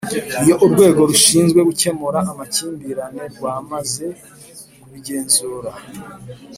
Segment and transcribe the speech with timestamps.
[0.43, 4.05] Iyo Urwego rushinzwe gukemura amakimbirane rwamaze
[4.81, 5.71] kubigenzura